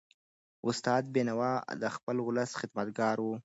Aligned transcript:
استاد 0.67 1.03
بینوا 1.15 1.53
د 1.81 1.83
خپل 1.95 2.15
ولس 2.21 2.51
خدمتګار 2.59 3.17
و. 3.21 3.27